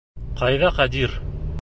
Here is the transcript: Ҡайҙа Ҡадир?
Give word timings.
Ҡайҙа 0.39 0.73
Ҡадир? 0.79 1.17